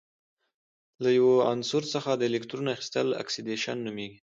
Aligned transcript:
له 1.03 1.09
یو 1.19 1.29
عنصر 1.51 1.83
څخه 1.93 2.11
د 2.15 2.21
الکترون 2.29 2.67
اخیستل 2.75 3.07
اکسیدیشن 3.21 3.77
نومیږي. 3.85 4.17